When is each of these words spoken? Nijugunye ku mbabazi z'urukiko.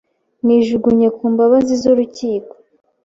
Nijugunye 0.45 1.07
ku 1.15 1.23
mbabazi 1.33 1.73
z'urukiko. 1.81 2.53